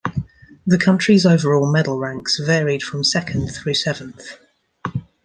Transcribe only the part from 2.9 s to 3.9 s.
second through